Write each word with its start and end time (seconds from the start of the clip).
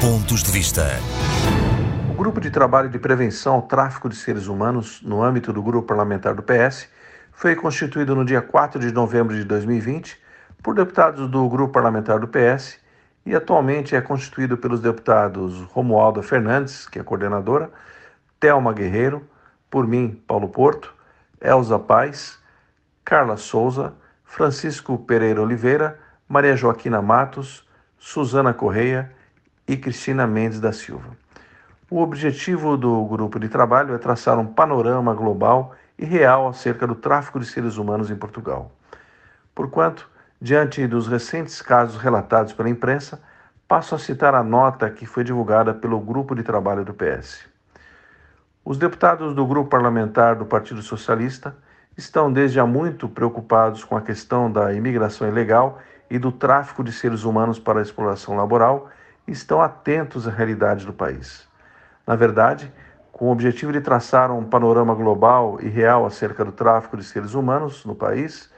Pontos 0.00 0.42
de 0.42 0.50
Vista. 0.50 0.86
O 2.10 2.14
Grupo 2.14 2.40
de 2.40 2.50
Trabalho 2.50 2.88
de 2.88 2.98
Prevenção 2.98 3.56
ao 3.56 3.62
Tráfico 3.62 4.08
de 4.08 4.16
Seres 4.16 4.46
Humanos, 4.46 5.02
no 5.02 5.22
âmbito 5.22 5.52
do 5.52 5.62
Grupo 5.62 5.86
Parlamentar 5.86 6.34
do 6.34 6.42
PS, 6.42 6.88
foi 7.30 7.54
constituído 7.54 8.16
no 8.16 8.24
dia 8.24 8.40
4 8.40 8.80
de 8.80 8.90
novembro 8.92 9.36
de 9.36 9.44
2020 9.44 10.18
por 10.62 10.74
deputados 10.74 11.28
do 11.28 11.46
Grupo 11.50 11.74
Parlamentar 11.74 12.18
do 12.18 12.26
PS 12.26 12.78
e 13.26 13.34
atualmente 13.34 13.94
é 13.94 14.00
constituído 14.00 14.56
pelos 14.56 14.80
deputados 14.80 15.60
Romualda 15.64 16.22
Fernandes, 16.22 16.88
que 16.88 16.98
é 16.98 17.02
coordenadora, 17.02 17.70
Thelma 18.40 18.72
Guerreiro, 18.72 19.28
por 19.68 19.86
mim, 19.86 20.18
Paulo 20.26 20.48
Porto, 20.48 20.94
Elza 21.38 21.78
Paz, 21.78 22.38
Carla 23.04 23.36
Souza, 23.36 23.92
Francisco 24.24 24.96
Pereira 24.96 25.42
Oliveira, 25.42 25.98
Maria 26.26 26.56
Joaquina 26.56 27.02
Matos, 27.02 27.68
Suzana 27.98 28.54
Correia 28.54 29.19
e 29.70 29.76
Cristina 29.76 30.26
Mendes 30.26 30.58
da 30.58 30.72
Silva. 30.72 31.16
O 31.88 32.00
objetivo 32.00 32.76
do 32.76 33.04
grupo 33.04 33.38
de 33.38 33.48
trabalho 33.48 33.94
é 33.94 33.98
traçar 33.98 34.36
um 34.36 34.44
panorama 34.44 35.14
global 35.14 35.76
e 35.96 36.04
real 36.04 36.48
acerca 36.48 36.88
do 36.88 36.96
tráfico 36.96 37.38
de 37.38 37.46
seres 37.46 37.76
humanos 37.76 38.10
em 38.10 38.16
Portugal. 38.16 38.72
Porquanto, 39.54 40.10
diante 40.40 40.84
dos 40.88 41.06
recentes 41.06 41.62
casos 41.62 42.02
relatados 42.02 42.52
pela 42.52 42.68
imprensa, 42.68 43.22
passo 43.68 43.94
a 43.94 43.98
citar 44.00 44.34
a 44.34 44.42
nota 44.42 44.90
que 44.90 45.06
foi 45.06 45.22
divulgada 45.22 45.72
pelo 45.72 46.00
grupo 46.00 46.34
de 46.34 46.42
trabalho 46.42 46.84
do 46.84 46.92
PS. 46.92 47.46
Os 48.64 48.76
deputados 48.76 49.36
do 49.36 49.46
grupo 49.46 49.70
parlamentar 49.70 50.34
do 50.34 50.46
Partido 50.46 50.82
Socialista 50.82 51.54
estão 51.96 52.32
desde 52.32 52.58
há 52.58 52.66
muito 52.66 53.08
preocupados 53.08 53.84
com 53.84 53.96
a 53.96 54.02
questão 54.02 54.50
da 54.50 54.72
imigração 54.72 55.28
ilegal 55.28 55.78
e 56.10 56.18
do 56.18 56.32
tráfico 56.32 56.82
de 56.82 56.90
seres 56.90 57.22
humanos 57.22 57.60
para 57.60 57.78
a 57.78 57.82
exploração 57.82 58.34
laboral 58.36 58.90
estão 59.32 59.60
atentos 59.60 60.26
à 60.26 60.30
realidade 60.30 60.84
do 60.84 60.92
país. 60.92 61.48
Na 62.06 62.16
verdade, 62.16 62.72
com 63.12 63.26
o 63.26 63.32
objetivo 63.32 63.72
de 63.72 63.80
traçar 63.80 64.30
um 64.30 64.44
panorama 64.44 64.94
global 64.94 65.58
e 65.60 65.68
real 65.68 66.06
acerca 66.06 66.44
do 66.44 66.52
tráfico 66.52 66.96
de 66.96 67.04
seres 67.04 67.34
humanos 67.34 67.84
no 67.84 67.94
país, 67.94 68.50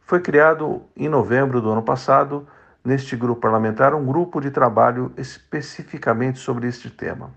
foi 0.00 0.20
criado 0.20 0.82
em 0.96 1.08
novembro 1.08 1.60
do 1.60 1.70
ano 1.70 1.82
passado, 1.82 2.46
neste 2.84 3.14
grupo 3.14 3.40
parlamentar, 3.40 3.94
um 3.94 4.04
grupo 4.04 4.40
de 4.40 4.50
trabalho 4.50 5.12
especificamente 5.16 6.38
sobre 6.38 6.66
este 6.66 6.90
tema, 6.90 7.30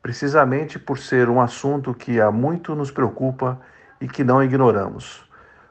precisamente 0.00 0.78
por 0.78 0.98
ser 0.98 1.28
um 1.28 1.40
assunto 1.40 1.92
que 1.92 2.20
há 2.20 2.30
muito 2.30 2.74
nos 2.74 2.90
preocupa 2.90 3.60
e 4.00 4.08
que 4.08 4.24
não 4.24 4.42
ignoramos. 4.42 5.28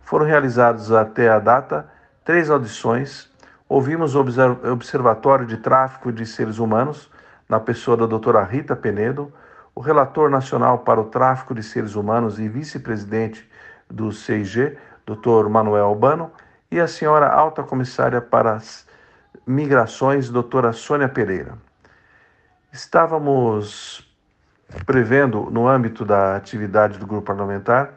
Foram 0.00 0.26
realizados 0.26 0.92
até 0.92 1.28
a 1.28 1.38
data 1.38 1.88
três 2.24 2.50
audições. 2.50 3.29
Ouvimos 3.70 4.16
o 4.16 4.24
Observatório 4.72 5.46
de 5.46 5.56
Tráfico 5.56 6.10
de 6.10 6.26
Seres 6.26 6.58
Humanos, 6.58 7.08
na 7.48 7.60
pessoa 7.60 7.96
da 7.96 8.04
doutora 8.04 8.42
Rita 8.42 8.74
Penedo, 8.74 9.32
o 9.72 9.80
relator 9.80 10.28
nacional 10.28 10.80
para 10.80 11.00
o 11.00 11.04
tráfico 11.04 11.54
de 11.54 11.62
seres 11.62 11.94
humanos 11.94 12.40
e 12.40 12.48
vice-presidente 12.48 13.48
do 13.88 14.10
CIG, 14.10 14.76
Dr. 15.06 15.48
Manuel 15.48 15.84
Albano, 15.84 16.32
e 16.68 16.80
a 16.80 16.88
senhora 16.88 17.28
alta 17.28 17.62
comissária 17.62 18.20
para 18.20 18.54
as 18.54 18.88
migrações, 19.46 20.28
doutora 20.28 20.72
Sônia 20.72 21.08
Pereira. 21.08 21.56
Estávamos 22.72 24.04
prevendo, 24.84 25.48
no 25.48 25.68
âmbito 25.68 26.04
da 26.04 26.34
atividade 26.34 26.98
do 26.98 27.06
grupo 27.06 27.24
parlamentar, 27.24 27.92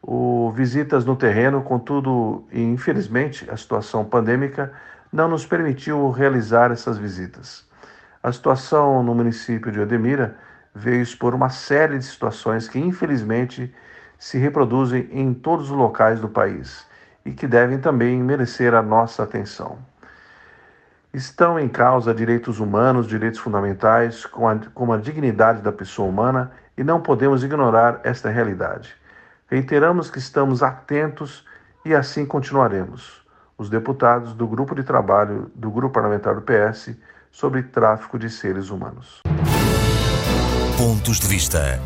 o 0.00 0.52
visitas 0.52 1.04
no 1.04 1.16
terreno, 1.16 1.60
contudo, 1.60 2.44
infelizmente, 2.52 3.50
a 3.50 3.56
situação 3.56 4.04
pandêmica 4.04 4.72
não 5.12 5.28
nos 5.28 5.46
permitiu 5.46 6.10
realizar 6.10 6.70
essas 6.70 6.98
visitas. 6.98 7.66
A 8.22 8.32
situação 8.32 9.02
no 9.02 9.14
município 9.14 9.72
de 9.72 9.80
Odemira 9.80 10.36
veio 10.74 11.02
expor 11.02 11.34
uma 11.34 11.50
série 11.50 11.98
de 11.98 12.04
situações 12.04 12.68
que, 12.68 12.78
infelizmente, 12.78 13.74
se 14.18 14.38
reproduzem 14.38 15.08
em 15.12 15.32
todos 15.32 15.70
os 15.70 15.76
locais 15.76 16.20
do 16.20 16.28
país 16.28 16.86
e 17.24 17.32
que 17.32 17.46
devem 17.46 17.78
também 17.78 18.22
merecer 18.22 18.74
a 18.74 18.82
nossa 18.82 19.22
atenção. 19.22 19.78
Estão 21.12 21.58
em 21.58 21.68
causa 21.68 22.14
direitos 22.14 22.60
humanos, 22.60 23.06
direitos 23.06 23.40
fundamentais, 23.40 24.26
como 24.26 24.92
a 24.92 24.98
dignidade 24.98 25.62
da 25.62 25.72
pessoa 25.72 26.08
humana, 26.08 26.52
e 26.76 26.84
não 26.84 27.00
podemos 27.00 27.42
ignorar 27.42 28.00
esta 28.04 28.28
realidade. 28.28 28.94
Reiteramos 29.48 30.10
que 30.10 30.18
estamos 30.18 30.62
atentos 30.62 31.46
e 31.84 31.94
assim 31.94 32.26
continuaremos. 32.26 33.26
Os 33.58 33.68
deputados 33.68 34.34
do 34.34 34.46
grupo 34.46 34.72
de 34.72 34.84
trabalho 34.84 35.50
do 35.52 35.68
Grupo 35.68 35.94
Parlamentar 35.94 36.36
do 36.36 36.42
PS 36.42 36.96
sobre 37.28 37.64
tráfico 37.64 38.16
de 38.16 38.30
seres 38.30 38.70
humanos. 38.70 39.20
Pontos 40.78 41.18
de 41.18 41.26
vista. 41.26 41.80